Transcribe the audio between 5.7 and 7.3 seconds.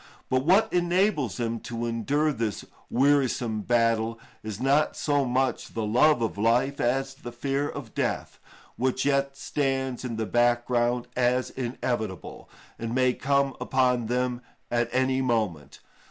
the love of life as